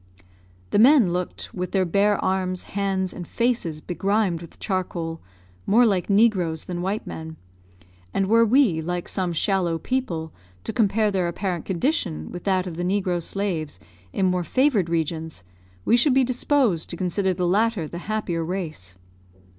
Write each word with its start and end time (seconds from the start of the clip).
The 0.71 0.79
men 0.79 1.13
looked, 1.13 1.53
with 1.53 1.73
their 1.73 1.85
bare 1.85 2.17
arms, 2.25 2.63
hands, 2.63 3.13
and 3.13 3.27
faces 3.27 3.81
begrimed 3.81 4.41
with 4.41 4.57
charcoal, 4.59 5.21
more 5.67 5.85
like 5.85 6.09
negroes 6.09 6.65
than 6.65 6.81
white 6.81 7.05
men; 7.05 7.35
and 8.11 8.25
were 8.25 8.43
we, 8.43 8.81
like 8.81 9.07
some 9.07 9.31
shallow 9.31 9.77
people, 9.77 10.33
to 10.63 10.73
compare 10.73 11.11
their 11.11 11.27
apparent 11.27 11.65
condition 11.65 12.31
with 12.31 12.45
that 12.45 12.65
of 12.65 12.77
the 12.77 12.83
negro 12.83 13.21
slaves 13.21 13.79
in 14.11 14.25
more 14.25 14.43
favoured 14.43 14.89
regions, 14.89 15.43
we 15.85 15.95
should 15.95 16.15
be 16.15 16.23
disposed 16.23 16.89
to 16.89 16.97
consider 16.97 17.31
the 17.31 17.45
latter 17.47 17.87
the 17.87 17.99
happier 18.09 18.43
race. 18.43 18.97